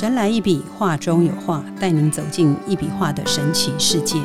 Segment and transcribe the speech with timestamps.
[0.00, 4.18] 神来一笔，画中有画，带您走进一笔画的神奇世界。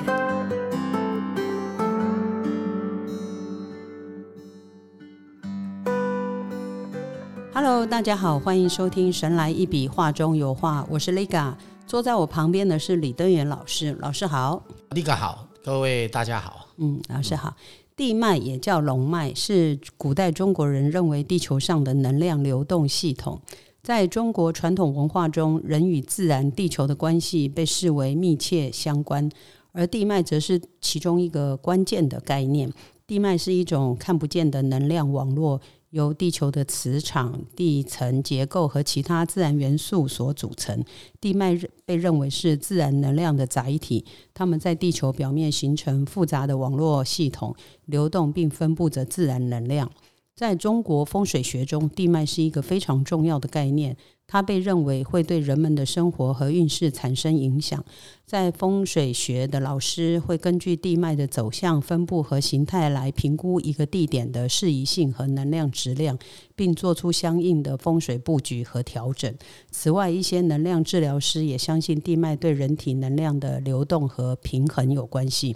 [7.53, 11.53] Hello，大家好，欢迎收听《神来一笔，画中有画》，我是 Liga，
[11.85, 14.63] 坐在我旁边的是李登元老师，老师好。
[14.91, 16.69] Liga 好，各位大家好。
[16.77, 17.53] 嗯，老师好。
[17.97, 23.41] 地脉也叫龙脉，是古代中国人认为地球上的能量流动系统。
[23.85, 29.29] 在中国传统文化中，人与自然、地球的关系被视为密切相关，
[29.73, 32.73] 而地脉则是其中一个关键的概念。
[33.05, 40.83] 地脉是一种看不见的能量网络，由地球的磁场、地层结构和其他自然元素所组成。
[41.21, 49.91] 地脉被认为是自然能量的载体，它们在地球表面形成复杂的网络系统，流动并分布着自然能量。
[50.35, 53.95] 在中国风水学中，地脉是一个非常重要的概念，
[54.27, 57.81] 它被认为会对人们的生活和运势产生影响。
[58.25, 66.19] 在风水学的老师会根据地脉的走向、分布和形态来评估一个地点的适宜性和能量质量，
[66.53, 69.33] 并做出相应的风水布局和调整。
[69.71, 75.55] 此外，一些能量治疗师也相信地脉对人体能量的流动和平衡有关系。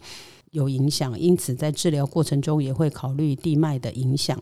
[0.52, 4.42] 有影响，因此在治疗过程中也会考虑地脉的影响。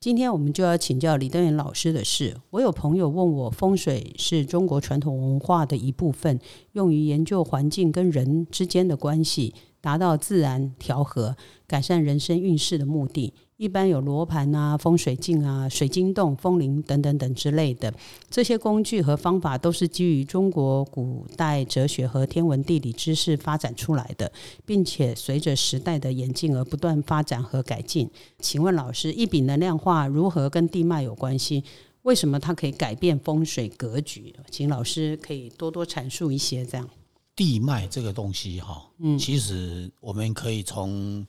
[0.00, 6.38] 今天我们就要请教李登元老师的事，我有朋友问我，风水是中国传统文化的一部分，
[6.72, 11.36] 用于研究环境跟人之间的关系，达到自然调和、
[11.66, 13.34] 改善人生运势的目的。
[13.58, 17.92] 一般有罗盘啊、风水镜啊、水晶洞、风铃等等等之类的，
[18.30, 24.32] 这些工具和方法都是基于中国古代哲学和天文地理知识发展出来的，
[24.64, 28.08] 并且随着时代的演进而不断发展和改进。
[28.38, 31.64] 请问老师，一笔能量画如何跟地脉有关系？
[32.02, 34.32] 为什么它可以改变风水格局？
[34.52, 36.88] 请老师可以多多阐述一些这样。
[37.34, 41.26] 地脉这个东西哈，嗯，其实我们可以从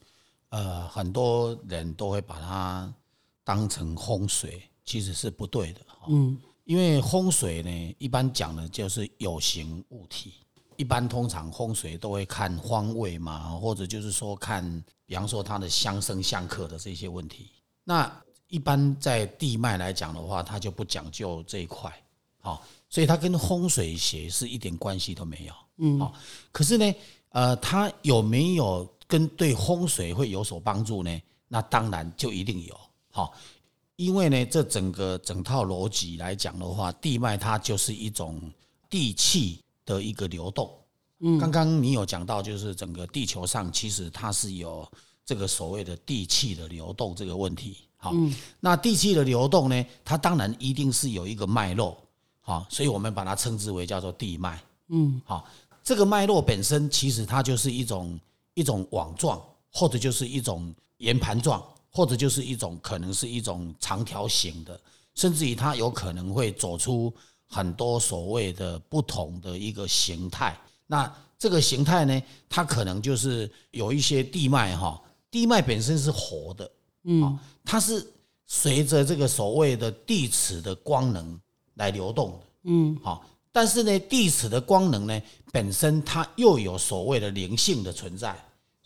[0.49, 2.93] 呃很多人都会把它
[3.43, 10.33] 当成风水，其实是不对的，嗯，因为风水呢，一般讲的就是有形物体，
[10.75, 17.49] 一般通常风水都会看方位嘛，或者就是说看，比方说它的相生相克的这些问题。
[17.83, 18.11] 那
[18.47, 21.91] 一般在地脉来讲的话，它就不讲究这一块，
[22.39, 26.13] 好，所以它跟风水学是一点关系都没有，嗯，好，
[26.51, 26.95] 可是呢，
[27.29, 31.21] 呃，它有没有跟对风水会有所帮助呢？
[31.47, 33.33] 那当然就一定有，好，
[33.95, 38.39] 因为呢，这整个整套逻辑来讲的话，地脉它就是一种
[38.87, 40.71] 地气的一个流动。
[41.21, 44.87] 嗯，刚刚你有讲到，就是整个地球上其实它是有
[45.25, 47.77] 这个所谓的地气的流动这个问题。
[47.97, 48.13] 好，
[48.59, 51.97] 那地气的流动呢，它当然一定是有一个脉络，
[52.41, 54.61] 好，所以我们把它称之为叫做地脉。
[54.89, 55.45] 嗯，好，
[55.83, 58.19] 这个脉络本身其实它就是一种
[58.59, 64.77] 一种网状，或者就是一种圆盘状，或者就是一种可能是一种长条形的，
[65.15, 67.13] 甚至于它有可能会走出
[67.47, 70.59] 很多所谓的不同的一个形态。
[70.85, 76.69] 那这个形态呢，它可能就是有一些地脉哈，地脉本身是活的，
[77.03, 78.05] 嗯，它是
[78.45, 81.39] 随着这个所谓的地磁的光能
[81.75, 83.25] 来流动的，嗯，好。
[83.51, 85.21] 但是呢，地磁的光能呢，
[85.51, 88.37] 本身它又有所谓的灵性的存在，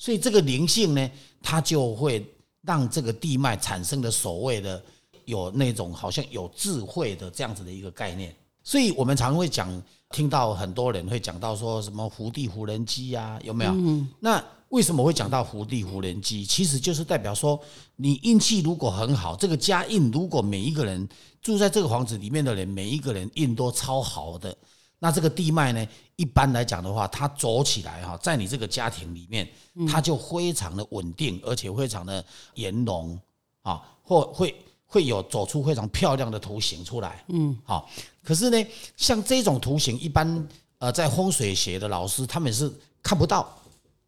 [0.04, 2.22] 所以这个灵性呢，它就会
[2.64, 4.84] 让这个地脉产生的所谓的
[5.24, 8.36] 有那种好像有智慧的这样子的一个概念。
[8.64, 13.74] 所以我们常会讲，听到很多人会讲到说什么福地福人机呀，有没有？
[14.20, 16.44] 那为什么会讲到福地福人机？
[16.46, 17.58] 其实就是代表说，
[17.96, 21.08] 你运气如果很好，这个家运如果每一个人
[21.42, 24.54] 住在这个房子里面的人，每一个人运都超好的，
[25.04, 25.86] 那这个地脉呢，
[26.16, 29.46] 一般来讲的话，它走起来哈，在你这个家庭里面，
[29.86, 32.24] 它就非常的稳定，而且非常的
[32.56, 33.20] 圆融
[33.64, 34.56] 啊，或会
[34.86, 37.22] 会有走出非常漂亮的图形出来。
[37.28, 37.90] 嗯，好。
[38.24, 38.66] 可是呢，
[38.96, 40.48] 像这种图形，一般
[40.78, 42.72] 呃，在风水学的老师他们是
[43.02, 43.54] 看不到，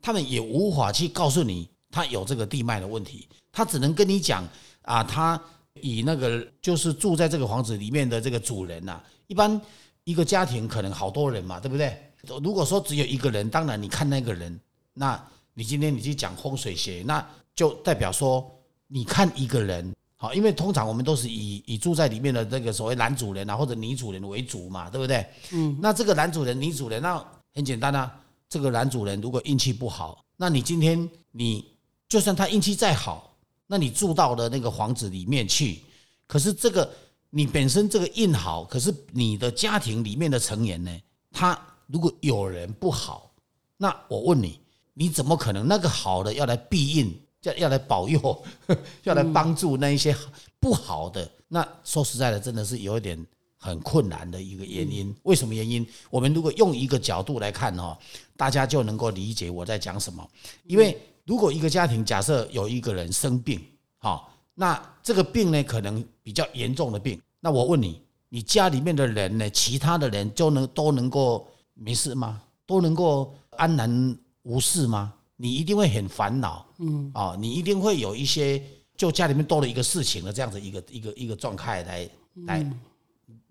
[0.02, 4.48] 他们也无法去告诉你他有这个地脉的问题，他只能跟你讲
[4.84, 5.38] 啊，他
[5.82, 9.60] 以那个就是住在这个房子里面的这个主人呐，一般
[10.06, 11.96] 一个家庭可能好多人嘛，对不对？
[12.42, 14.58] 如果说只有一个人，当然你看那个人，
[14.94, 15.22] 那
[15.54, 17.24] 你今天你去讲风水学，那
[17.54, 18.50] 就代表说
[18.88, 19.94] 你看一个人。
[20.18, 25.26] 好，因为通常我们都是以以住在里面的这个所谓男主人啊或者女主人为主嘛，对不对？
[25.52, 27.24] 嗯，那这个男主人、女主人，那
[27.54, 28.20] 很简单啊。
[28.48, 31.66] 这个男主人如果运气不好，那你今天你
[32.08, 33.36] 就算他运气再好，
[33.68, 35.82] 那你住到了那个房子里面去，
[36.28, 36.90] 可是这个
[37.38, 41.02] 你本身这个印好，可是你的家庭里面的成员呢，
[41.34, 43.30] 他如果有人不好，
[43.76, 44.58] 那我问你，
[44.94, 48.42] 你怎么可能那个好的要来庇应，要要来保佑，
[49.04, 50.16] 要来帮助那一些
[50.62, 51.30] 不好的？
[51.50, 53.22] 那说实在的，真的是有一点
[53.58, 55.14] 很困难的一个原因。
[55.24, 55.86] 为什么原因？
[56.10, 57.98] 我们如果用一个角度来看哦，
[58.38, 60.26] 大家就能够理解我在讲什么。
[60.64, 63.62] 因为如果一个家庭假设有一个人生病，
[63.98, 72.42] 好，那这个病呢可能比较严重的病，那我问你，你家里面的人呢，其他的人就能都能够没事吗？
[72.66, 75.14] 都能够安然无事吗？
[75.36, 78.60] 你一定会很烦恼，嗯，啊，你一定会有一些。
[78.98, 82.10] 就家里面多了一个事情的这样子一个一个一个状态来
[82.48, 82.66] 来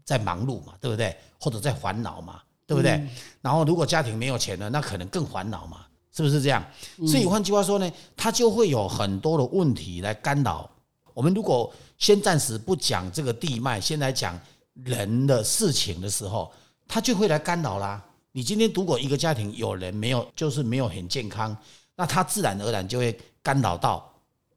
[0.02, 1.14] 在忙碌嘛，对不对？
[1.38, 3.06] 或者在烦恼嘛，对不对？
[3.42, 5.84] 然后如果家庭没有钱了，那可能更烦恼嘛，
[6.16, 6.64] 是不是这样？
[7.06, 10.70] 所以换句话说呢，他就会有很多的问题来干扰
[11.12, 11.34] 我们。
[11.34, 11.70] 如果
[12.04, 14.38] 先暂时不讲这个地脉，先来讲
[14.74, 16.52] 人的事情的时候，
[16.86, 18.04] 他就会来干扰啦。
[18.32, 21.56] 你今天如果一个家庭有人没有，就是没有很健康，
[21.96, 24.10] 那他自然而然就会干扰到。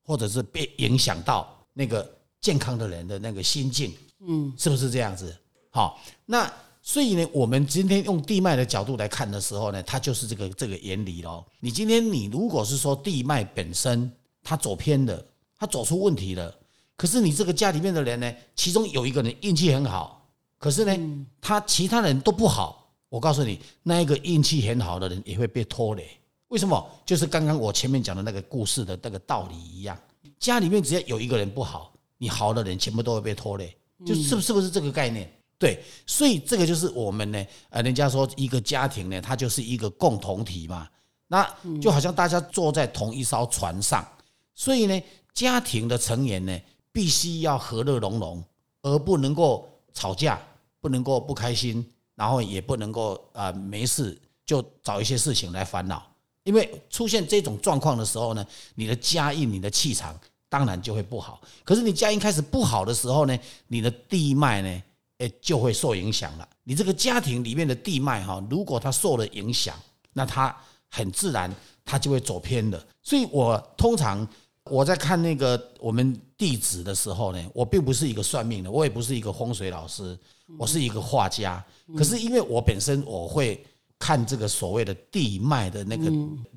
[0.04, 2.10] 或者是被影响到那个
[2.40, 3.94] 健康的人的那个心境，
[4.26, 5.36] 嗯，是不是这样子？
[5.70, 6.50] 好，那
[6.82, 11.46] 所以呢，我们今天用地脉的角度来看的时候呢，它就是这个这个原理咯。
[11.60, 14.10] 你今天你如果是说地脉本身
[14.42, 15.22] 它走偏了，
[15.58, 16.56] 它走出问题了，
[16.98, 20.28] 可是你这个家里面的人呢，其中有一个人运气很好，
[20.58, 22.92] 可是呢，他其他人都不好。
[23.08, 26.10] 我告诉你，那一个运气很好的人也会被拖累。
[26.50, 26.90] 为什么？
[27.06, 29.98] 就是刚刚我前面讲的那个故事的那个道理一样。
[30.40, 35.30] 家里面只要有一个人不好，你好的人全部都会被拖累，就是不是不是这个概念？
[35.60, 40.88] 对，所以这个就是我们呢，呃，人家说一个家庭呢，它就是一个共同体嘛。
[41.28, 41.48] 那
[41.82, 44.06] 就好像大家坐在同一艘船上，
[44.54, 45.02] 所以呢，
[45.34, 46.58] 家庭的成员呢，
[46.98, 48.44] 必须要和乐融融，
[48.82, 50.42] 而不能够吵架，
[50.82, 51.86] 不能够不开心，
[52.16, 56.04] 然后也不能够啊没事就找一些事情来烦恼。
[56.42, 61.40] 因为出现这种状况的时候呢，你的家印、你的气场当然就会不好。
[61.64, 64.84] 可是你家印开始不好的时候呢，你的地脉呢，
[65.20, 66.50] 诶就会受影响了。
[66.64, 69.76] 你这个家庭里面的地脉哈，如果它受了影响，
[70.14, 70.56] 那它
[70.90, 71.56] 很自然
[71.86, 72.84] 它就会走偏的。
[73.04, 74.28] 所以我通常
[74.69, 80.18] 我在看那个我们地址的时候呢，我并不是一个算命的，我也不是一个风水老师，
[80.58, 81.64] 我是一个画家。
[81.98, 83.64] 可是因为我本身我会。
[84.00, 86.04] 看这个所谓的地脉的那个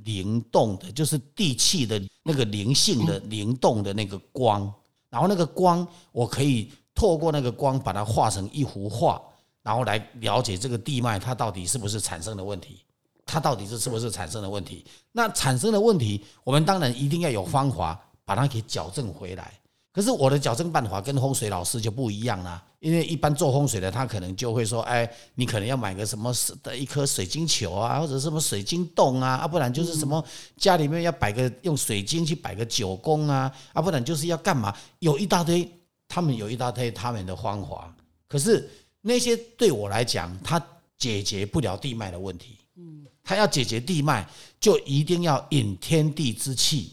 [0.05, 4.71] 灵动的，就是地气的那个灵性的灵动的那个光，
[5.09, 9.19] 然后那个光，我可以透过那个光把它画成一幅画，
[9.63, 12.83] 然后来了解这个地脉它到底是不是产生的问题，
[13.31, 14.85] 它到底是是不是产生的问题？
[15.13, 19.53] 那产生的问题，我们当然一定要有方法把它给矫正回来。
[19.93, 26.33] 可是我的矫正办法跟风水老师就不一样啦，因为一般做风水的他可能就会说，哎，你可能要买个什么
[26.63, 30.25] 的一颗水晶球啊，或者什么水晶洞啊，啊，不然就是什么
[30.57, 34.73] 家里面要摆个用水晶去摆个九宫啊，啊，不然就是要干嘛？
[35.01, 35.69] 有一大堆，
[36.07, 37.93] 他们有一大堆他们的方法，
[38.29, 40.65] 可是那些对我来讲，他
[40.99, 42.57] 解决不了地脉的问题。
[42.77, 46.93] 嗯，他要解决地脉，就一定要引天地之气。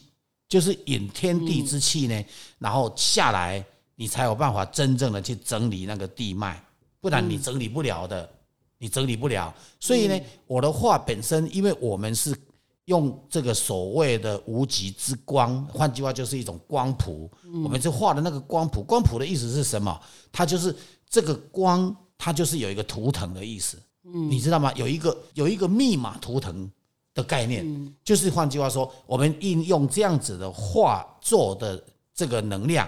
[0.50, 2.26] 就是引天地之气呢，
[2.58, 3.62] 然后下来，
[3.96, 6.64] 你才有办法真正的去整理那个地脉，
[7.02, 8.30] 不然你整理不了的，
[8.78, 9.54] 你整理不了。
[9.78, 12.34] 所以呢，我的画本身，因为我们是
[12.86, 17.30] 用这个所谓的无极之光，换句话就是一种光谱。
[17.62, 20.02] 我们就画的那个光谱，光谱的意思是什么？
[20.32, 20.74] 它就是
[21.10, 23.78] 这个光，它就是有一个图腾的意思。
[24.14, 24.72] 你知道吗？
[24.76, 26.70] 有一个有一个密码图腾。
[27.14, 27.66] 的概念，
[28.04, 31.84] 就是换句话说，我们应用这样子的画作的
[32.14, 32.88] 这个能量，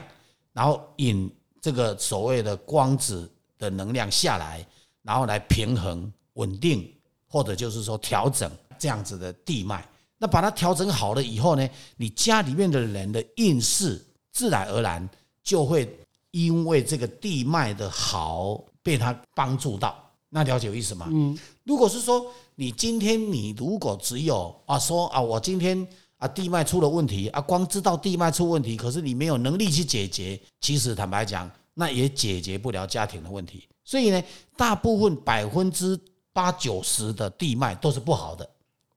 [0.54, 1.28] 然后引
[1.60, 4.64] 这个所谓的光子的能量下来，
[5.02, 6.88] 然后来平衡、稳定，
[7.28, 9.84] 或者就是说调整这样子的地脉。
[10.20, 14.00] 那把它调整好了以后呢，你家里面的人的运势
[14.32, 15.10] 自然而然
[15.42, 15.92] 就会
[16.30, 20.09] 因为这个地脉的好被它帮助到。
[20.30, 21.08] 那了解我意思吗？
[21.12, 33.68] 嗯，如果是说你今天你如果只有啊说啊我今天啊地脉出了问题啊光知道地脉出问题，可是你没有能力去解决，其实坦白讲，那也解决不了家庭的问题。
[33.84, 34.24] 所以呢，
[34.56, 36.00] 大部分百分之
[36.32, 38.48] 八九十的地脉都是不好的。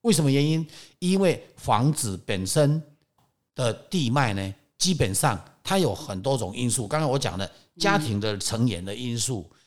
[0.02, 0.66] 为什么原因？
[0.98, 2.82] 因为房子本身
[3.54, 6.86] 的地脉呢，基本上它有很多种因素。
[6.86, 9.42] 刚刚我讲的家庭的成员的因素。
[9.42, 9.58] 好，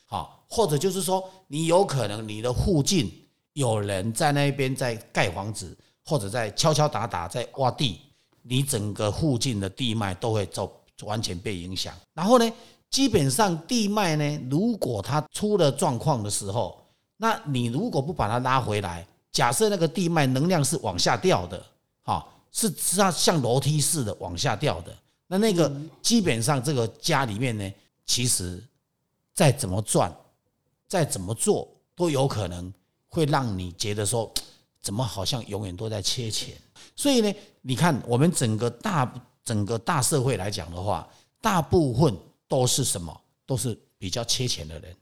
[0.48, 3.12] 或者就是说，你有可能你的附近
[3.52, 8.00] 有人在那边在盖房子，或者在敲敲打打在挖地，
[8.42, 10.70] 你整个附近的地脉都会走
[11.02, 11.94] 完全被影响。
[12.14, 12.52] 然后呢，
[12.90, 16.80] 基本上地脉呢，如果它出了状况的时候，
[17.16, 21.62] 那你如果不把它拉回来，假设那个地脉能量是往下掉的，
[22.04, 27.72] 哈，是它像楼梯似的往下掉的，那那个基本上这个家里面呢，
[28.06, 28.62] 其实
[29.34, 30.14] 再怎么转，
[30.88, 32.72] 再怎么做，都有可能
[33.08, 34.32] 会让你觉得说，
[34.80, 36.56] 怎么好像永远都在缺钱。
[36.94, 39.12] 所以呢，你看我们整个大
[39.44, 41.08] 整个大社会来讲的话，
[41.40, 42.16] 大部分
[42.48, 43.20] 都是什么？
[43.44, 44.96] 都是比较缺钱的人，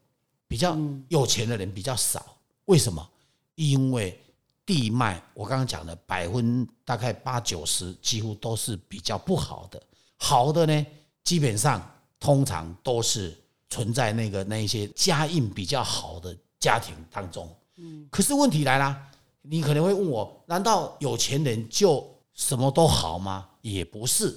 [0.47, 0.76] 比较
[1.09, 2.37] 有钱的人比较少。
[2.67, 3.07] 为什么？
[3.55, 4.19] 因为
[4.67, 9.83] 地脉，我刚刚讲的百分大概八九十，几乎都是比较不好的。
[10.17, 10.87] 好的呢，
[11.23, 11.81] 基本上
[12.19, 13.37] 通常都是
[13.75, 17.49] 存在那个那一些家印比较好的家庭当中。
[17.78, 18.97] 嗯，可是问题来了。
[19.43, 23.47] 你可能会问我：难道有钱人就什么都好吗？
[23.62, 24.35] 也不是。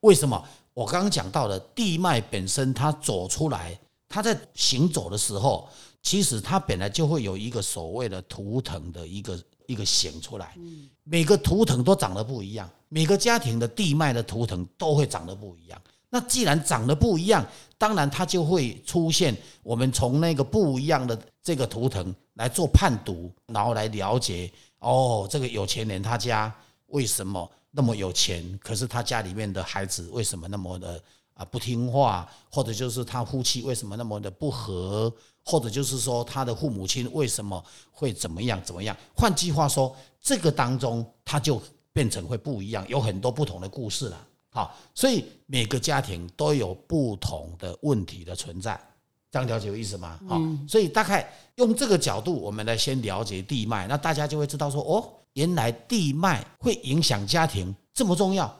[0.00, 0.40] 为什么？
[0.74, 3.76] 我刚刚讲到的地脉本身，它走出来，
[4.06, 5.68] 它在行走的时候，
[6.02, 10.54] 其实它本来就会有一个所谓的图腾的一个一个显出来。
[11.02, 15.80] 每个图腾都长得不一样，每个家庭的地脉的图腾都会长得不一样。
[16.14, 17.44] 那既然长得不一样，
[17.76, 22.14] 当然它就会出现我们从那个不一样的这个图腾。
[22.34, 26.52] 来做判读，然后来了解哦，这个有钱人他家
[26.88, 28.58] 为什么那么有钱？
[28.60, 31.00] 可是他家里面的孩子为什么那么的
[31.34, 32.28] 啊不听话？
[32.50, 35.12] 或者就是他夫妻为什么那么的不和？
[35.44, 38.96] 或者就是说他的父母亲为什么会怎么样怎么样？
[39.14, 44.26] 换句话说，这个当中他就变成会不一样，有很多不同的故事了。
[44.54, 48.80] 好，所以每个家庭都有不同的问题的存在。
[49.28, 50.20] 这样了解有意思吗？
[50.28, 58.56] 好，所以大概用这个角度，我们来先了解地脉，那大家就会知道说，哦，原来地脉会影响家庭这么重要。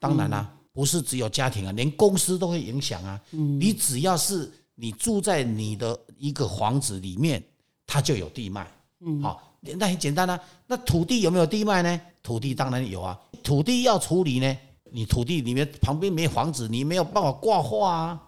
[0.00, 3.20] 当然啦，不是只有家庭啊，连公司都会影响啊。
[3.30, 7.40] 你只要是你住在你的一个房子里面，
[7.86, 8.66] 它就有地脉。
[8.98, 10.40] 嗯，好，那很简单啊。
[10.66, 12.00] 那土地有没有地脉呢？
[12.20, 13.16] 土地当然有啊。
[13.44, 14.58] 土地要处理呢，
[14.92, 18.22] 你土地里面旁边没房子，你没有办法挂画啊。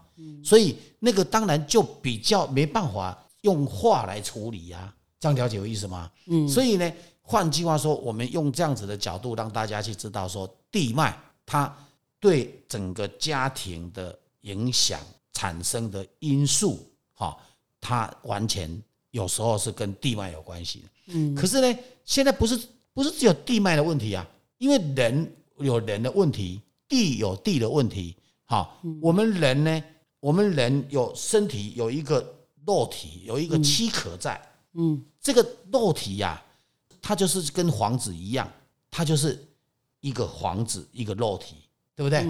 [0.45, 6.11] 所以那个当然就比较没办法用画来处理呀，这样了解有意思吗？
[6.26, 6.92] 嗯，所以呢，
[7.23, 11.75] 换句话说，我们用这样子的角度让大家去知道说，地脉它
[12.21, 15.00] 对整个家庭的影响
[15.33, 16.78] 产生的因素，
[17.14, 17.37] 哈，
[17.81, 20.88] 它完全有时候是跟地脉有关系的。
[21.14, 22.61] 嗯，可是呢，现在不是
[22.92, 24.25] 不是只有地脉的问题啊，
[24.59, 29.85] 因为人有人的问题，地有地的问题，好，我们人呢。
[30.21, 32.25] 我们人有身体有一个
[32.64, 34.40] 肉体，有一个躯壳在。
[34.75, 36.40] 嗯，这个肉体呀，
[37.00, 38.49] 它就是跟房子一样，
[38.88, 39.45] 它就是
[39.99, 41.57] 一个房子，一个肉体，
[41.97, 42.25] 对不对？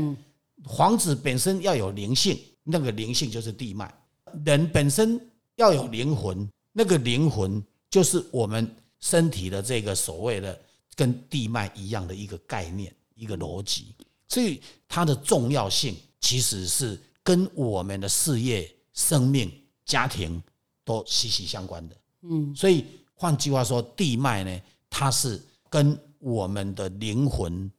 [0.74, 3.94] 房子本身要有灵性，那个灵性就是地脉。
[4.42, 5.20] 人本身
[5.56, 10.58] 要有灵魂，那个灵魂就是我们身体的这个所谓的
[10.94, 12.90] 跟地脉一样的一个概念，
[13.22, 13.94] 一个逻辑。
[14.28, 16.98] 所以它的重要性其实是。
[17.24, 19.48] 跟我们的事业、生命、
[19.84, 20.42] 家庭
[20.84, 24.60] 都息息相关的，嗯，所以换句话说，地脉呢，
[24.90, 27.70] 它是跟我们的灵魂，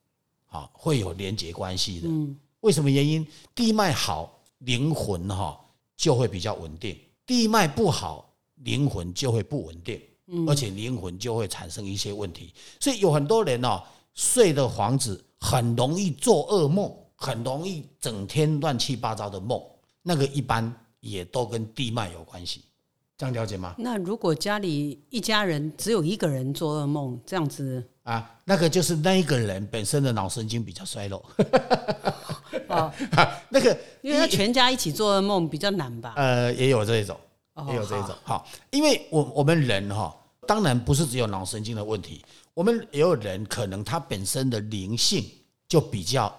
[0.45, 2.07] 啊，会有连接关系的。
[2.07, 3.27] 嗯，为什么原因？
[3.53, 5.59] 地脉好，灵魂哈
[5.97, 6.95] 就会比较稳定；
[7.25, 8.33] 地脉不好，
[8.63, 12.53] 灵魂就会不稳定，嗯，而且灵魂就会产生一些问题。
[12.79, 13.83] 所以有很多人哦，
[14.13, 16.89] 睡的房子很容易做噩梦。
[17.15, 19.62] 很容易整天乱七八糟的梦，
[20.01, 20.69] 那个一般
[21.00, 22.65] 也都跟地脉有关系，
[23.17, 23.73] 这样了解吗？
[23.77, 31.23] 那如果家里一家人只有一个人做噩梦，这样子啊，那个就是那一个人本身的脑神经比较衰弱。
[32.67, 32.91] 哦，
[33.47, 36.15] 那个因为他全家一起做噩梦比较难吧？
[36.17, 37.17] 呃，也有这一种，
[37.69, 38.13] 也有这一种。
[38.23, 40.13] 好，因为我我们人哈，
[40.45, 42.21] 当然不是只有脑神经的问题，
[42.53, 45.25] 我们也有人可能他本身的灵性
[45.67, 46.33] 就比较。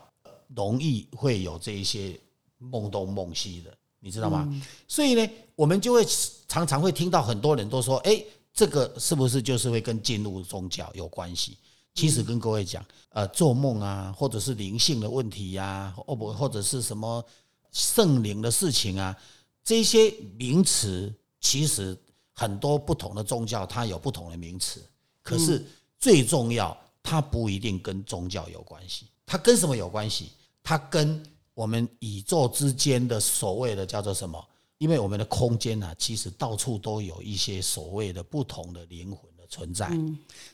[0.55, 2.17] 容易会有这一些
[2.59, 4.49] 梦东梦西的，你知道吗？
[4.87, 6.07] 所以呢，我们就会
[6.47, 11.57] 常常会听到很多人都说：“哎，这个是不是就是会跟进入宗教有关系？”
[11.95, 17.25] 其实跟各位讲，呃，做梦啊，或者是灵性的问题呀，或不或者是什么
[17.73, 19.17] 圣灵的事情啊，
[19.65, 21.99] 这些名词其实
[22.33, 24.81] 很多不同的宗教它有不同的名词，
[25.21, 25.65] 可是
[26.05, 29.07] 最重要，它不一定跟宗教有关系。
[29.25, 30.33] 它跟什么有关系？
[30.63, 31.23] 它跟
[31.55, 34.47] 我们宇宙之间的所谓的叫做什么？
[34.77, 39.91] 因为我们的空间呢，其实到处都有一些所谓的不同的灵魂的存在。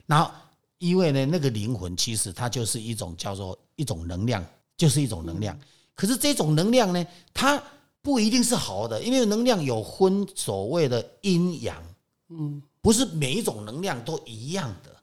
[0.06, 0.30] 然后，
[0.78, 5.58] 因为呢，那个灵魂其实它就是一种叫做一种能量，就是一种能量。
[5.96, 7.04] 可是这种能量呢，
[7.34, 7.60] 它
[8.02, 11.82] 不一定是好的，因为能量有分所谓的阴阳，
[12.28, 14.96] 嗯，不是每一种能量都一样的，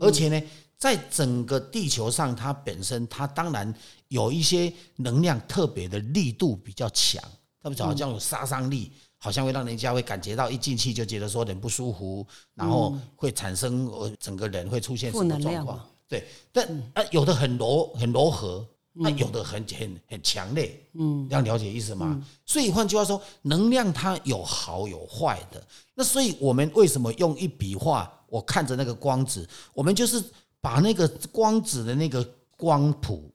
[0.00, 0.42] 而且呢，
[0.76, 3.72] 在整个地球上，它本身它当然
[4.08, 7.22] 有一些能量特别的力度比较强，
[7.62, 15.80] 特别好像有杀伤力，好像会让人家会感觉到一进去就觉得说很不舒服，然后会产生呃整个人会出现什么状况？
[16.08, 18.66] 对，但啊有的很柔很柔和。
[18.96, 22.24] 那有的很很很强烈，嗯，要了解意思吗？
[22.46, 25.60] 所以换句话说，能量它有好有坏的。
[25.96, 28.08] 那所以我们为什么用一笔画？
[28.34, 30.22] 我看着那个光子，我们就是
[30.60, 33.30] 把那个光子的那个光谱，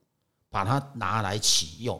[0.49, 1.97] 把它拿来启用，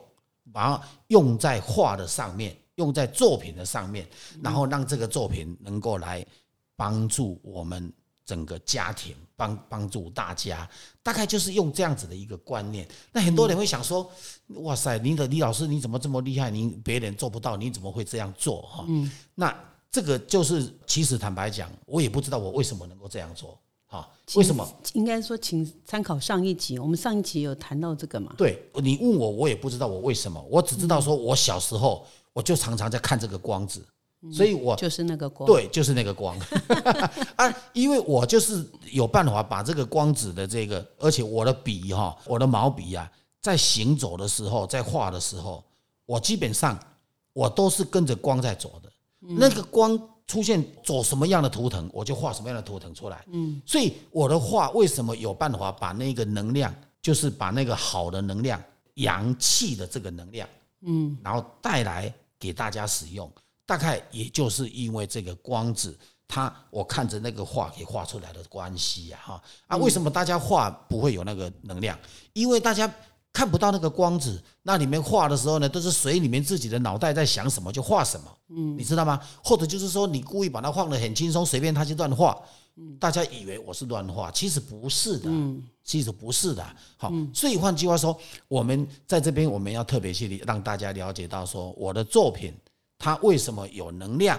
[0.51, 4.05] 把它用在画的上面，用在作品的上面，
[4.43, 6.25] 然后让这个作品能够来
[6.75, 7.93] 帮助我们。
[8.29, 10.69] 整个家庭帮帮助大家，
[11.01, 12.87] 大概就是用这样子的一个观念。
[13.11, 14.07] 那很多人会想说
[14.61, 16.51] ：“哇塞，你的李老师你怎么这么厉害？
[16.51, 19.51] 你别人做不到，你怎么会这样做？”哈，嗯，那
[19.91, 23.57] 这个就是其实坦白讲，我也不知道我为什么能够这样做。
[23.87, 24.67] 啊，为什么？
[24.93, 28.31] 应该说，请参考上一集，我们上一集有谈到这个嘛？
[28.37, 33.83] 对你问我，我也不知道我为什么，我只知道说我小时候我就常常在看这个光子。
[34.33, 36.37] 所以，我就是那个光，对，就是那个光
[37.37, 37.55] 啊！
[37.71, 43.09] 因为我就是有办法把这个光子的这个，而且我的笔哈，我的毛笔啊，
[43.41, 45.63] 在行走的时候，在画的时候，
[46.05, 46.77] 我基本上
[47.31, 48.88] 我都是跟着光在走的。
[49.19, 53.25] 那个光出现走什么样的图腾，我就画什么样的图腾出来。
[53.31, 58.61] 嗯，所以我的画为什么有办法把那个能量，就是把那个好的能量、
[58.95, 60.47] 阳气的这个能量，
[60.81, 63.31] 嗯，然后带来给大家使用。
[63.65, 65.95] 大概也就是因为这个光子，
[66.27, 71.97] 它我看着那个画给画出来的关系呀，哈啊，为什么大家画不会有那个能量？
[72.33, 72.91] 因为大家
[73.39, 79.17] 看不到那个光子，那里面画的时候呢，都是随你们自己的脑袋在想什么就画什么，嗯，你知道吗？
[79.41, 82.37] 或者就是说你故意把它放得很轻松，随便他就乱画，
[82.99, 86.65] 大家以为我是乱画，其实不是的，嗯，其实不是的，
[86.97, 92.53] 好，所以换句话说，我们在这边我们要特别去让大家了解到说我的作品。
[92.97, 94.37] 它为什么有能量？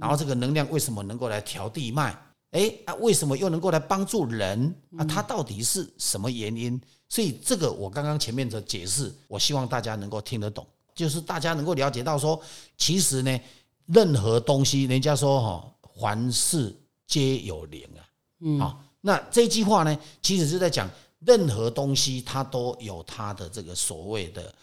[0.00, 2.16] 然后这个能量为什么能够来调地脉？
[2.52, 4.72] 哎啊，为什么又能够来帮助人？
[4.96, 6.80] 啊，它到底是什么原因？
[7.08, 12.40] 所以这个我刚刚前面的解释，我希望大家能够听得懂，就是大家能够了解到说，
[12.76, 13.40] 其实呢，
[13.86, 16.74] 任何东西，人家说哈，凡事
[17.06, 18.00] 皆有灵啊。
[18.40, 20.90] 嗯，好，那这句话呢，其实是在讲
[21.20, 24.54] 任何东西它都有它的这个所谓的。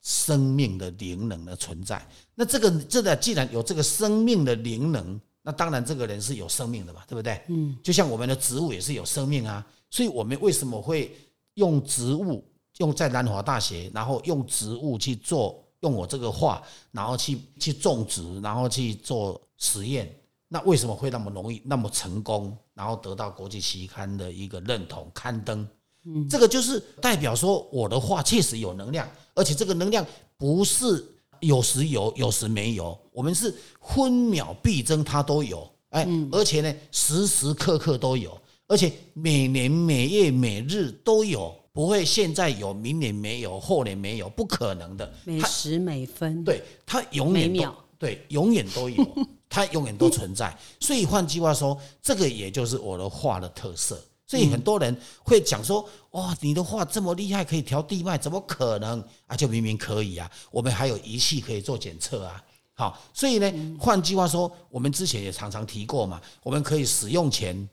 [0.00, 2.00] 生命的灵能的存在，
[2.34, 7.42] 那这个这个既然有这个生命的灵能，那当然这个人是有生命的嘛，对不对？
[7.48, 11.14] 嗯，就像我们的植物也是有生命啊，所以我们为什么会
[11.58, 12.44] 用植物
[12.76, 20.08] 用在南华大学，然后用植物去做，用我这个画，然后去去种植，然后去做实验，
[20.46, 25.68] 那为什么会那么容易那么成功，然后得到国际期刊的一个认同刊登？
[26.30, 31.04] 这个就是代表说，我的画确实有能量，而且这个能量不是
[31.40, 45.10] 有时有，有时没有，我们是分秒必争，它都有，哎，而且呢，时时刻刻都有，而且每年每月每日都有，不会现在有，明年没有，后年没有，不可能的。
[45.24, 49.04] 每时每分，对，它永远都对，永远都有，
[49.48, 50.56] 它永远都存在。
[50.78, 54.00] 所以换句话说，这个也就是我的画的特色。
[54.26, 59.34] 所以很多人会讲说：“哇，你的画这么厉害，可以调地脉，怎么可能啊？
[59.34, 60.30] 就明明可以啊！
[60.50, 62.44] 我们还有仪器可以做检测啊。
[62.74, 63.50] 好，所以呢，
[63.80, 67.66] 换句话说，我们之前也常常提过嘛，我们可以使用前、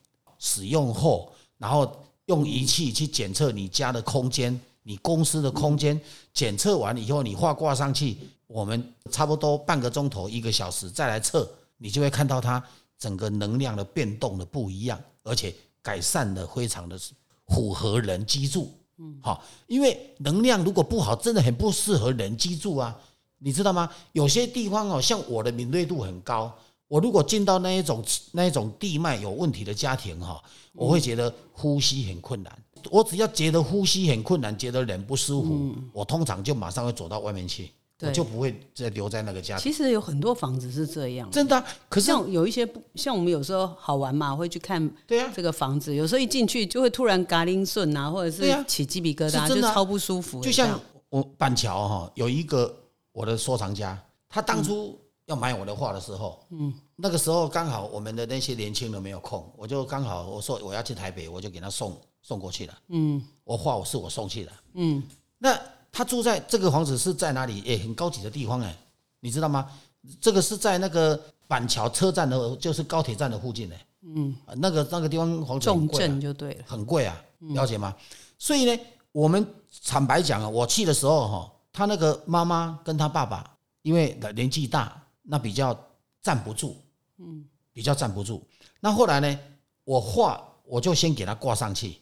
[0.45, 1.91] 使用后，然后
[2.27, 5.99] 用仪器去检测你家的空间、你公司的空间。
[6.33, 12.63] 检测完以后，你画挂上去，我们差不多半个钟头、一个小时再来测，你就会看到它
[12.99, 15.51] 整个能量的变动的不一样，而且。”
[15.85, 16.99] 改善的非常的
[17.45, 22.99] 符合人居住，嗯，好，因为能量如果不好，真的很不适合人居住啊，
[23.37, 23.87] 你知道吗？
[24.13, 26.51] 有些地方哦，像我的敏锐度很高，
[26.87, 30.41] 我如果进到那一种那一种地脉有问题的家庭哈，
[30.73, 32.57] 我会觉得呼吸很困难。
[32.91, 37.71] 我只要觉得呼吸很困难，觉得人不舒服，我通常就马上会走到外面去。
[38.01, 39.57] 我就不会再留在那个家。
[39.57, 41.63] 其实有很多房子是这样，真的。
[41.87, 44.85] 可是像有一些不像我们有时候好玩嘛，会去看。
[45.07, 50.41] 对啊，这个房子有时候一进去就会突然嘎铃顺啊，或者是起鸡皮疙瘩，就超不舒服。
[50.41, 50.77] 就像
[51.09, 52.75] 我板桥哈，有一个
[53.13, 62.77] 我的收藏家，他当初要买我的画的时候，嗯，那个时候刚好我们的那些年轻人没有空，我就刚好我说我要去台北，我就给他送送过去了。
[62.89, 64.51] 嗯，我画我是我送去的。
[64.73, 65.03] 嗯，
[65.37, 65.59] 那。
[65.97, 67.61] 他住在这个房子是在哪里？
[67.61, 68.77] 诶，很高级的地方哎，
[69.21, 69.71] 你知道吗？
[70.19, 73.75] 这个是在那个板桥车站的，就是高铁站的附近呢。
[74.01, 76.65] 嗯，那个那个地方房子很重贵啊症就对了。
[76.67, 77.95] 很贵啊，了解吗？
[78.37, 78.77] 所以呢，
[79.13, 79.47] 我们
[79.85, 83.49] 坦白讲啊，我去的时候哈，他那个妈妈跟他爸爸，
[83.81, 85.77] 因为年纪大，那比较
[86.21, 86.77] 站不住，
[87.17, 88.45] 嗯，比较站不住。
[88.79, 89.39] 那后来呢，
[89.83, 91.97] 我画我就先给他挂上去，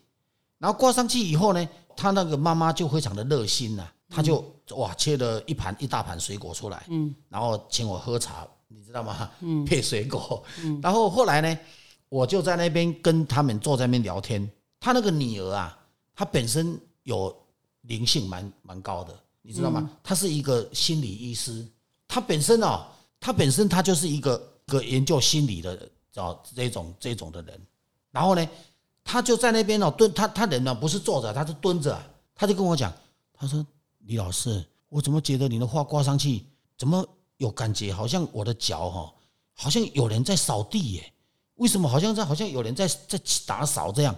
[0.57, 4.43] 然后挂上去以后呢，他那个妈妈就非常的热心呐、他就
[4.77, 9.29] 哇切了一盘一大盘水果出来，嗯，然后请我喝茶，你知道吗？
[9.39, 11.59] 嗯，配水果，嗯，然后后来呢，
[12.09, 14.49] 我就在那边跟他们坐在那边聊天。
[14.79, 15.79] 他那个女儿啊，
[16.13, 17.33] 她本身有
[17.83, 19.89] 灵性蛮蛮高的，你知道吗？
[20.03, 21.65] 她是一个心理医师，
[22.05, 22.85] 她本身哦，
[23.23, 27.57] 他本身他就是一个个研究心理的哦这种这种的人。
[28.11, 28.45] 然后呢，
[29.01, 31.97] 他就在那边哦蹲，他他人呢不是坐着，他是蹲着，
[32.35, 32.93] 他就跟我讲，
[33.33, 33.65] 他说
[33.99, 36.43] 李老师，我怎么觉得你的画挂上去，
[36.77, 37.07] 怎么
[37.37, 39.13] 有感觉，好像我的脚哈、
[39.53, 41.13] 好像有人在扫地耶？
[41.55, 44.13] 为什么好像在好像有人在在打扫这样？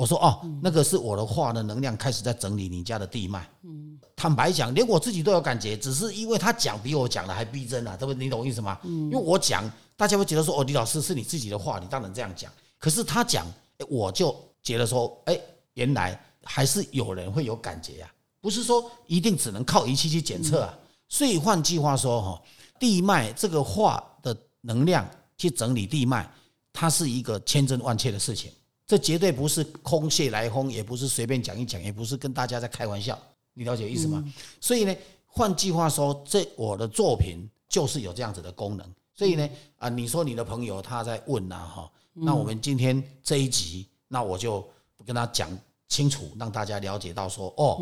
[0.00, 3.46] 我说哦，那个是我的画的能量开始在整理你家的地脉。
[3.64, 8.24] 嗯，坦白讲，连我自己都有感觉，只是因为他讲比我讲的还逼真啊，对不对？
[8.24, 8.78] 你懂我意思吗？
[8.84, 12.50] 嗯，因为我讲，大家会觉得说哦，李老师是你自己的话，你当然这样讲。
[12.78, 15.38] 可是他讲，诶我就觉得说，哎，
[15.74, 18.10] 原来还是有人会有感觉啊，
[18.40, 20.74] 不是说一定只能靠仪器去检测啊。
[21.10, 22.42] 所以换句话说，哈，
[22.78, 26.26] 地脉这个画的能量去整理地脉，
[26.72, 28.50] 它是一个千真万确的事情。
[28.90, 33.16] 这绝对不是空穴来风，也不是随便讲一讲，也不是跟大家在开玩笑，
[33.54, 34.20] 你了解意思吗？
[34.60, 34.92] 所以呢，
[35.26, 38.84] 换句话说，这我的作品就是有这样子的功能。
[39.14, 44.68] 所以呢，啊，你说你的朋友他在问呐、哈，那我们今天这一集，那我就
[45.06, 45.48] 跟他讲
[45.86, 47.80] 清楚，让大家了解到说，哦，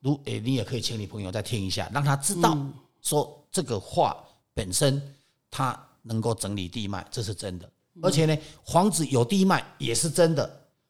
[0.00, 2.56] 如诶，你也可以请你朋友再听一下，让他知道
[3.02, 5.02] 说这个话本身
[5.50, 7.70] 他能够整理地脉，这是真的。
[8.02, 10.48] 而且呢，房子有地脉也是真的，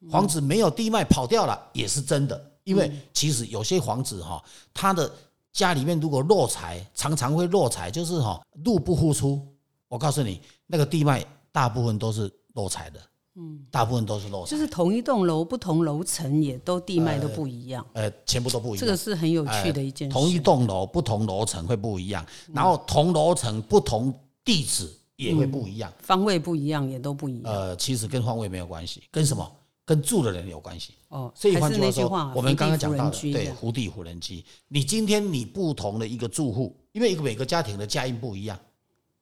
[0.09, 2.51] 房子没有地脉跑掉了也是真的。
[2.63, 5.11] 因为其实有些房子哈，它的
[5.53, 9.39] 家里面如果落财，常常会落财，就是哈入不敷出。
[9.87, 12.99] 我告诉你，那个地脉大部分都是落财的，
[13.35, 18.79] 嗯，大部分都是落财就，是同一栋楼，不同楼层也都地脉都不一样，呃，全部都不一样。
[18.79, 20.13] 这个是很有趣的一件事。
[20.13, 24.11] 同一栋楼不同楼层会不一样，然后同楼层不同
[24.43, 25.93] 地址也会不一样。
[25.99, 27.53] 方位不一样，也都不一样。
[27.53, 29.49] 呃，其实跟方位没有关系，跟什么？
[29.85, 30.93] 跟住的人有关系。
[31.09, 34.43] 哦，所以换句话说我们刚刚讲到的，对，福地福人居。
[34.67, 38.59] 你今天你不同的一个住户，因为一个每个家庭的家运不一样，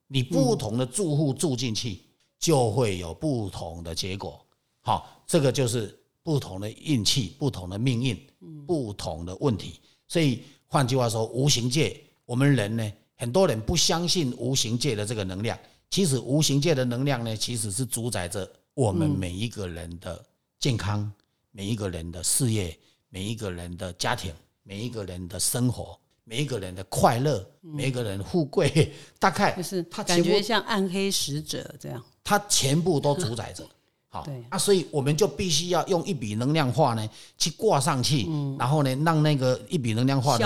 [0.08, 2.00] 你不同的住户住进去，
[2.40, 4.40] 就会有不同的结果。
[4.80, 8.18] 好，这个就是不同的运气、不同的命运、
[8.66, 9.82] 不同的问题。
[10.08, 15.60] 所以换句话说，无形界，我们人呢，很多人不相信无形界的这个能量。
[15.94, 20.20] 其实无形界的能量呢，其实是主宰着我们每一个人的
[20.60, 21.08] 健康、
[21.52, 22.76] 每一个人的事业、
[23.10, 32.04] 每一个人的家庭、每一个人的生活、每一个人的快乐、每一个人的富贵， 大概就是它全部感觉像暗黑使者这样。
[32.24, 33.64] 他全部都主宰着。
[34.10, 38.28] 好对啊，所以我们就必须要用一笔能量化呢去挂上去，
[38.58, 40.44] 然后呢，让那个一笔能量化的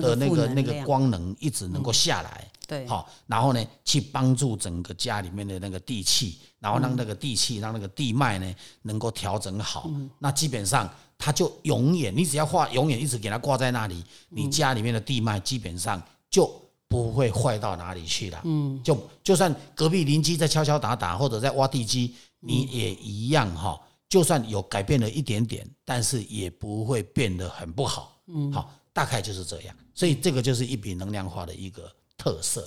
[0.00, 2.50] 的那负个那个光能一直能够下来。
[2.68, 9.90] 对，好，然后呢，去帮助整个家里面的那个地气，然后让那个地气，让那个地脉呢能够调整好。
[10.18, 16.46] 那基本上它就永远，你只要画，永远一直给它挂在那里，你家里面的地脉基本上就
[16.88, 18.42] 不会坏到哪里去了。
[18.44, 23.80] 嗯，就就算隔壁邻居在敲敲打打，或者在挖地基，你也一样哈。
[24.10, 28.20] 就算有改变了一点点，但是也不会变得很不好。
[28.26, 29.74] 嗯，好，大概就是这样。
[29.94, 31.90] 所以这个就是一笔能量化的一个
[32.28, 32.64] 特色。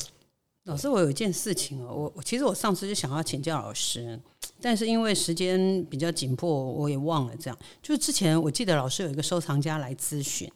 [0.65, 4.19] 老师，我有一件事情哦，我我其实我上次就想要请教老师，
[4.61, 7.57] 但是因为时间比较紧迫，我也忘了这样。
[7.81, 10.51] 就是之前我记得老师有一个收藏家来咨询，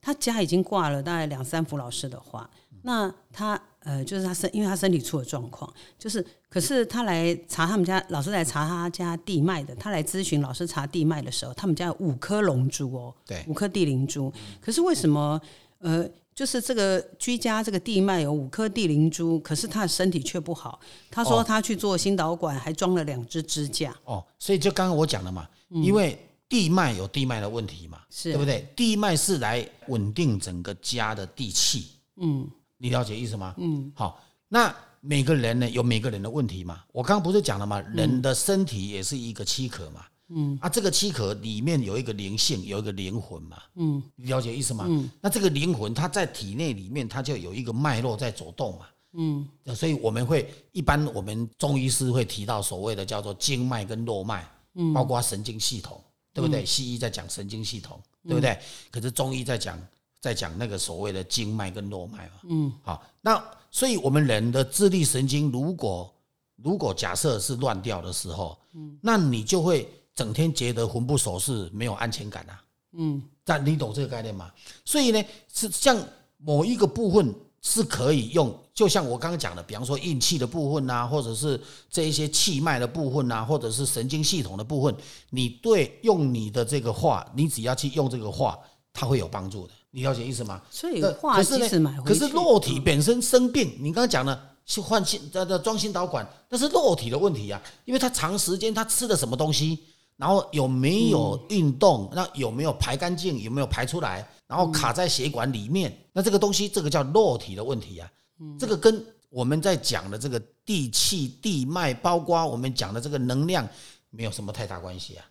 [0.00, 2.48] 他家已经挂了大概两三幅老师的画，
[2.82, 14.30] 那他呃，就是他身，因为他身体出了状况，就是可是他来查他们家老师来查他家地脉的，他来咨询老师查地脉的时候，他们家有五颗龙珠哦，对五颗地灵珠，
[14.60, 15.40] 可是为什么
[15.78, 16.06] 呃？
[16.38, 20.78] 就是这个居家这个地脉有五颗地灵珠，可是他的身体却不好。
[21.10, 23.92] 他说哦他去做心导管，还装了两只支架。
[24.04, 26.16] 哦，所以就刚刚我讲的嘛，因为
[26.48, 28.64] 地脉有地脉的问题嘛，是对不对？
[28.76, 31.88] 地脉是来稳定整个家的地气，
[32.20, 33.52] 嗯，你了解意思吗？
[33.58, 37.80] 嗯，好，那每个人呢有每个人的问题嘛，我刚刚不是讲了嘛？
[37.80, 44.84] 人的身体也是一个躯壳嘛，嗯，啊，这个躯壳里面有一个灵性，有一个灵魂嘛，嗯，你了解意思吗？
[44.88, 55.98] 嗯，那这个灵魂它在体内里面，它就有一个脉络在走动嘛，嗯，所以我们会一般我们中医师会提到所谓的叫做经脉跟络脉，嗯，包括神经系统，
[56.34, 56.64] 对不对？
[56.64, 58.58] 西医在讲神经系统，对不对？
[58.90, 59.80] 可是中医在讲
[60.20, 66.12] 在讲那个所谓的经脉跟络脉嘛，嗯，好，那所以我们人的智力神经如果
[66.56, 69.88] 如果假设是乱掉的时候，嗯，那你就会
[70.18, 72.60] 整天觉得魂不守舍，没有安全感啊，
[72.94, 74.50] 嗯，但你懂这个概念吗？
[74.84, 75.96] 所以呢，是像
[76.38, 77.32] 某一个部分。
[77.60, 84.94] 是可以用，就像我刚刚讲的，比方说运气的部分呐，或者是这一些气脉的部分呐，或者是神经系统的部分，
[85.30, 88.56] 你对用你的这个话，你只要去用这个话，
[88.92, 89.72] 它会有帮助的。
[89.90, 90.62] 你了解意思吗？
[90.70, 94.40] 所以话其实买可是肉体本身生病，你刚刚讲了。
[94.64, 99.78] 去换心的的装心导管，那是肉体的问题啊，因为他长时间他吃的什么东西，
[100.18, 104.28] 然后有没有运动，那有没有排干净，有没有排出来？
[104.46, 108.12] 然后卡在血管里面，那这个东西，这个叫肉体的问题啊。
[108.58, 113.66] 这个跟我们在讲的这个地气、地脉，包括我们讲的这个能量，
[114.10, 115.24] 没有什么太大关系啊。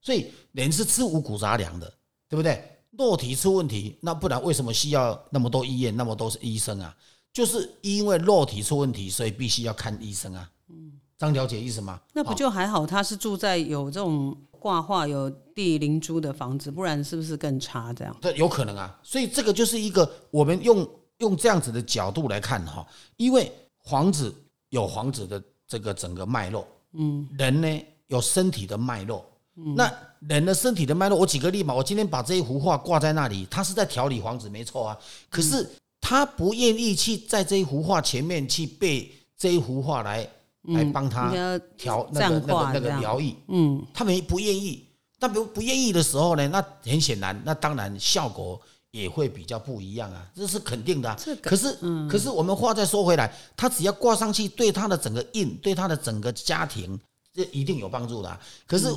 [0.00, 1.92] 所以人是吃五谷杂粮的，
[2.28, 2.62] 对不对？
[2.98, 6.94] 肉体出问题，那不然为什么需要那么多医院、那么多医生啊？
[7.32, 10.48] 就是因为肉体出问题，所以必须要看医生啊。
[10.68, 10.92] 嗯，
[11.24, 12.00] 张了解意思吗？
[12.12, 12.86] 那不就还好？
[12.86, 14.36] 他是住在有这种。
[14.64, 17.92] 挂画有地灵珠的房子，不然是不是更差？
[17.92, 18.16] 这样？
[18.22, 22.82] 这有可能啊，所以这个就是一个我们用用这样子的角度来看哈，
[23.18, 24.34] 因为房子
[24.70, 29.22] 有房子的这个整个脉络，嗯，人呢有身体的脉络，
[29.56, 40.26] 嗯，那人的身体的脉络，我举个例嘛，我今天把这一幅画挂在那里，他是在调理房子，没错啊，可是他不愿意去在这一幅画前面去背这一幅画来。
[40.68, 41.30] 来帮他
[41.76, 44.82] 调那个那个那个疗愈，嗯，他们不愿意，
[45.18, 48.58] 但不不愿意的时候呢，那很显然，那当然效果
[48.90, 51.14] 也会比较不一样啊，这是肯定的。
[51.42, 51.76] 可是，
[52.08, 56.98] 可是我们话再说回来，他只要挂上去，对他的整个印，对他的整个家庭，
[57.32, 58.40] 这一定有帮助的。
[58.66, 58.88] 可是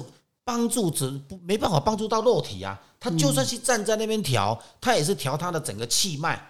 [0.45, 6.41] 帮助只不没办法帮助到肉体啊，他就算是站在那边调，他也是调他的整个气脉，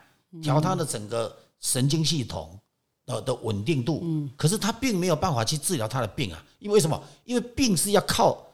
[0.43, 2.59] 调他的整个神经系统。
[3.07, 7.01] 呃的稳定度，嗯，可是他并没有办法去治疗他的病啊，因为什么？
[7.25, 8.45] 因为病是要靠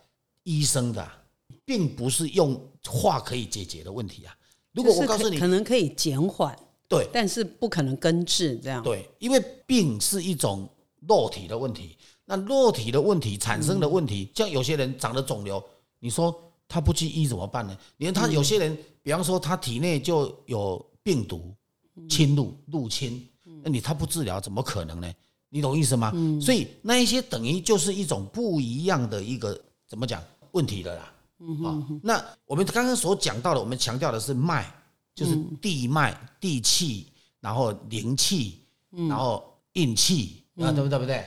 [0.43, 1.07] 医生的，
[1.65, 4.35] 并不是用话可以解决的问题啊。
[4.71, 8.81] 如果我告诉你，可能可以减缓，对，但是不可能根治这样。
[8.83, 10.69] 对，因为病是一种
[11.07, 15.63] 肉体的问题，那肉体的问题产生的问题，像有些人长了肿瘤，
[15.99, 16.35] 你说
[16.67, 17.75] 他不去医怎么办呢？
[17.97, 21.55] 你看他有些人，比方说他体内就有病毒
[22.07, 23.27] 侵入入侵。
[23.63, 25.11] 那你他不治疗怎么可能呢？
[25.49, 26.11] 你懂意思吗？
[26.41, 30.19] 所以那一些等于就是一种不一样的一个怎么讲
[30.51, 31.13] 问题的啦。
[31.63, 34.65] 啊，那我们刚刚所讲到的，我们强调的是脉，
[35.13, 37.05] 就是地脉、地气，
[37.39, 40.99] 然后灵气，然后运气，啊，对不对？
[40.99, 41.23] 不对？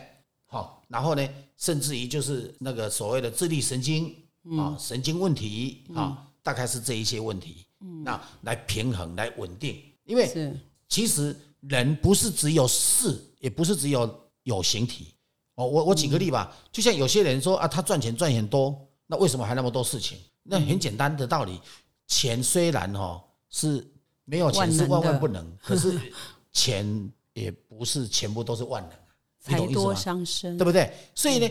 [0.46, 4.12] 好，然后呢，甚至于就是那个所谓的智力神经
[4.59, 7.64] 啊，神经问题啊，大概是这一些问题，
[8.05, 10.27] 那来平衡、来稳定，因为
[10.88, 11.37] 其实。
[11.68, 15.14] 人不是只有事，也不是只有有形体。
[15.57, 20.18] 哦，我我举个例吧，就像有些人说啊，他赚钱赚很多，那为什么还那么多事情？
[20.42, 21.59] 那很简单的道理，
[22.07, 23.87] 钱虽然哈是
[24.26, 25.98] 没有钱是万万不能，可是
[26.52, 28.92] 钱也不是全部都是万能。
[29.40, 30.92] 财多伤身，对不对？
[31.14, 31.48] 所以呢，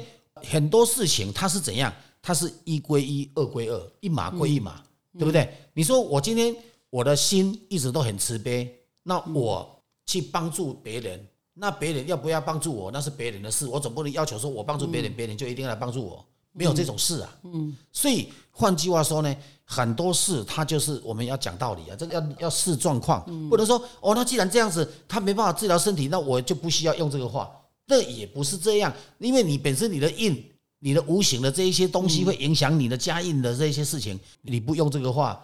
[0.52, 1.92] 很多事情它是怎样？
[2.22, 4.84] 它是一归一，二归二，一码归一码，
[5.18, 5.52] 对不对？
[5.74, 6.56] 你说我今天
[6.90, 9.72] 我的心一直都很慈悲，那我。
[10.06, 13.66] 去帮助别人，那别人要不要帮助我，那是别人的事。
[13.68, 17.38] 我总不能要求说我帮助别人，别人就一定要来帮助我，没有这种事啊。
[17.44, 27.50] 嗯，所以换句话说呢，很多事他就是我们要讲道理啊，这个要要视状况，不能说哦，那既然这样子，他没办法治疗身体，那我就不需要用这个话。
[27.88, 30.44] 那也不是这样，因为你本身你的印、
[30.80, 35.40] 你的无形的这一些东西会影响你的家印的这些事情，你不用这个话，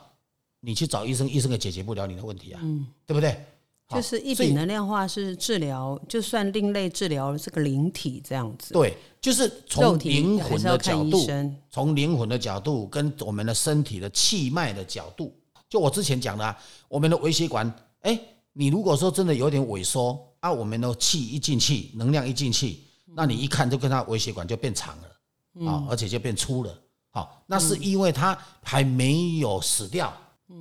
[0.60, 2.60] 你去找医生，医生也解决不了你的问题啊，
[3.06, 3.46] 对不对？
[3.94, 8.74] 就是一笔能量化是治疗，就算另类治疗这个灵体这样子。
[8.74, 11.28] 对，就是从灵魂的角度，
[11.70, 15.36] 从灵魂的角度跟我们的身体的气脉的角度。
[15.70, 16.56] 就我之前讲的，
[16.88, 18.20] 我们的微血管，哎，
[18.54, 22.80] 你如果说真的有点萎缩啊，我们的气一进去，能量一进去，
[23.16, 26.78] 那你一看就跟它微血管就变长了啊，而且就变粗了。
[27.12, 30.14] 好，那是因为它还没有死掉，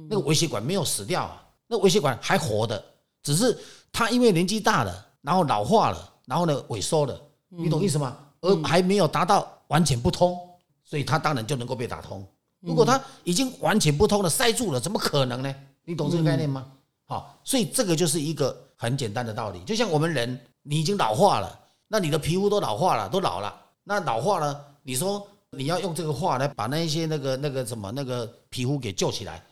[0.09, 2.85] 那个微血管没有死掉啊，那微血管还活的。
[3.22, 3.56] 只是
[3.92, 8.16] 他因为年纪大了，然后老化了，然后呢萎缩了，你懂意思吗？
[8.40, 10.38] 而还没有达到完全不通，
[10.83, 12.26] 所以他当然就能够被打通。
[12.61, 15.54] 如果他已经完全不通了，塞住了，怎么可能呢？
[15.85, 16.66] 你懂这个概念吗？
[17.06, 19.61] 好，所以这个就是一个很简单的道理。
[19.64, 23.61] 就像我们人，你已经老化了，那你的皮肤都老化了，都老了。
[23.83, 29.42] 那老化了，你说你要用这个话来把那一些那个那个什么那个皮肤给救起来，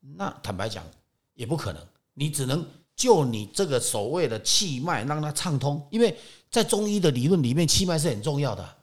[0.00, 0.84] 那坦白讲
[1.34, 1.82] 也不可能。
[2.14, 2.64] 你只能
[2.98, 5.80] 救你这个所谓的气脉，让它畅通。
[5.88, 6.14] 因为
[6.50, 8.76] 在中医的理论里面，气脉是很重要的。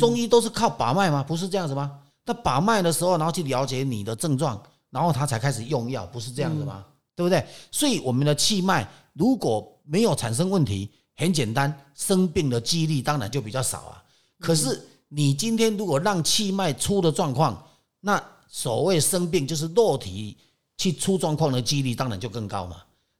[0.00, 1.22] 中医都是靠把脉吗？
[1.22, 2.00] 不是这样子吗？
[2.24, 6.84] 那把脉的时候，然后去了解你的症状，然后他才开始用药，不是这样子吗？
[7.14, 7.44] 对不对？
[7.70, 14.02] 所以我们的气脉如果没有产生问题，很简单，生病的几率当然就比较少啊。
[14.40, 17.62] 可是你今天如果让气脉出的状况，
[18.00, 20.36] 那所谓生病就是肉体
[20.76, 22.76] 去出状况的几率当然就更高嘛。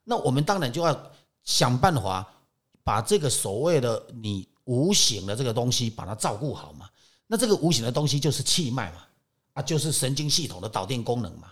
[0.09, 0.99] 那我们当然就要
[1.45, 2.27] 想办法
[2.83, 6.89] 把这个所谓的你无形的这个东西把它照顾好嘛。
[7.27, 9.03] 那这个无形的东西就是气脉嘛，
[9.53, 11.49] 啊，就是神经系统的导电功能嘛，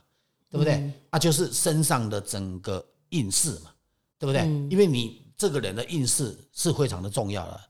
[0.48, 0.90] 对不对？
[1.10, 3.70] 啊，就是身上的整个运势嘛，
[4.18, 4.40] 对不对？
[4.70, 7.60] 因为你这个人的运势是非常的重要的，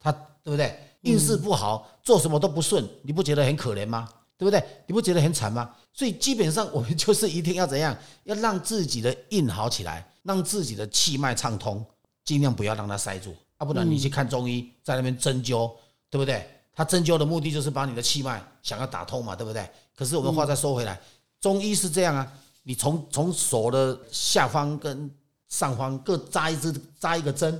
[0.00, 0.10] 他
[0.42, 0.76] 对不对？
[1.02, 4.08] 运势不好，做什么都不顺，你不觉得很可怜吗？
[4.36, 4.60] 对不对？
[4.88, 5.72] 你不觉得很惨吗？
[5.96, 11.82] 所以基本上我们就是一定要怎样，要让自己的印好起来，让自己的气脉畅通，
[12.22, 15.72] 尽量不要让它塞住，啊，不然你去看中医，在那边针灸，
[16.10, 16.46] 对不对？
[16.74, 19.66] 他针灸的目的就是把你的气脉想要打通嘛，对不对？
[19.96, 21.00] 可是我们话再说回来，
[21.40, 22.30] 中医是这样啊，
[22.64, 25.10] 你从从手的下方跟
[25.48, 27.58] 上方各扎一支扎一个针，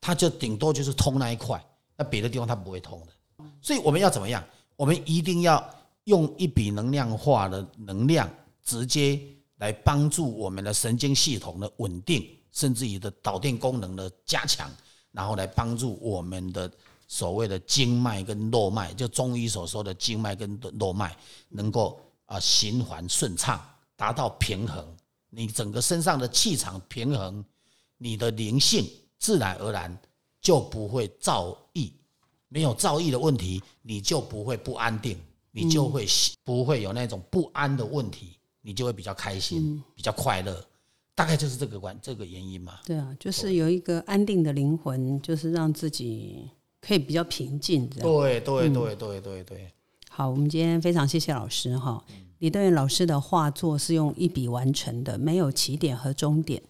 [0.00, 1.64] 它就顶多就是通那一块，
[1.96, 3.44] 那别的地方它不会通的。
[3.62, 4.44] 所以我们要怎么样？
[4.74, 5.64] 我们一定要
[6.08, 8.28] 用一笔能量化的能量，
[8.62, 9.20] 直接
[9.58, 14.70] 来帮助我们的神经系统的稳定，甚至于的导电功能的加强，
[15.12, 16.70] 然后来帮助我们的。
[17.10, 21.16] 所谓的经脉跟络脉，就中医所说的经脉跟络脉，
[21.48, 23.58] 能够啊循环顺畅，
[23.96, 24.86] 达到平衡。
[25.30, 27.42] 你整个身上的气场平衡，
[27.96, 28.86] 你的灵性
[29.18, 29.98] 自然而然
[30.38, 31.90] 就不会躁逸。
[32.48, 35.18] 没有躁逸的问题，你就不会不安定，
[35.64, 36.06] 你就会
[36.44, 40.64] 不会有那种不安的问题，你就会比较开心，比较快乐。
[41.14, 42.80] 大概就是这个关这个原因嘛。
[42.84, 46.50] 对啊，就是有一个安定的灵魂，就是让自己。
[46.80, 49.72] 可以比较平静，这样对对对对对对。
[50.08, 52.02] 好，我们今天非常谢谢老师哈。
[52.38, 56.62] 李德元老师的画作是用一笔完成的，没有起点和终点，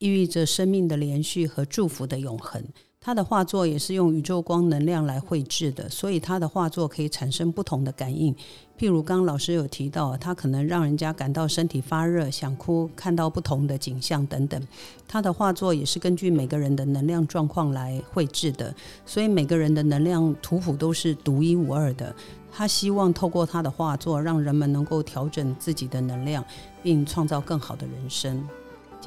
[0.00, 2.62] 寓意味着生命的连续和祝福的永恒。
[3.00, 8.34] 他的画作也是用宇宙光能量来绘制的，所以他的画作可以产生不同的感应。
[8.76, 14.60] 譬如刚老师有提到，他可能让人家感到身体发热、想哭、看到不同的景象等等。
[15.06, 18.74] 他的画作也是根据每个人的能量状况来绘制的，
[19.06, 22.14] 所以每个人的能量图谱都是独一无二的。
[22.50, 26.44] 他希望透过他的画作，让人们能够调整自己的能量，
[26.82, 28.44] 并创造更好的人生。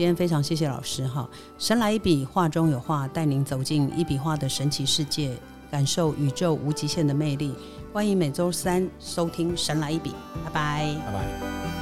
[0.02, 5.38] 今天非常谢谢老师哈，神来一笔，画中有画，带您走进一笔画的神奇世界，
[5.70, 7.54] 感受宇宙无极限的魅力。
[7.94, 10.10] 欢迎每周三收听《神来一笔》，
[10.46, 11.81] 拜拜，拜拜。